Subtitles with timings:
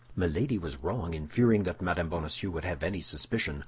[0.15, 2.07] Milady was wrong in fearing that Mme.
[2.09, 3.59] Bonacieux would have any suspicion.